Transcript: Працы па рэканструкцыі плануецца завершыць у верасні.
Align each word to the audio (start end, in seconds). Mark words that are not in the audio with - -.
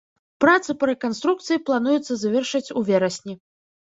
Працы 0.43 0.73
па 0.83 0.87
рэканструкцыі 0.89 1.61
плануецца 1.67 2.13
завершыць 2.21 2.73
у 2.81 2.83
верасні. 2.89 3.37